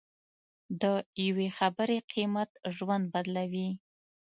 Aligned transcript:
د 0.81 0.83
یوې 1.25 1.47
خبرې 1.57 1.97
قیمت 2.11 2.49
ژوند 2.75 3.05
بدلوي. 3.13 3.69